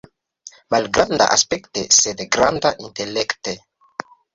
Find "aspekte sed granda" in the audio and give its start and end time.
1.37-2.77